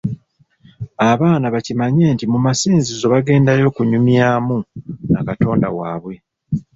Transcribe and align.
Abaana 1.11 1.45
bakimanye 1.53 2.05
nti 2.15 2.25
mu 2.31 2.39
masinzizo 2.45 3.05
bagendayo 3.13 3.65
kunyumyamu 3.75 4.55
na 5.11 5.21
Katonda 5.27 5.67
waabwe. 5.77 6.13